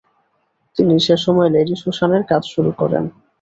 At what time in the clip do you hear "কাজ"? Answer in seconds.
2.31-2.43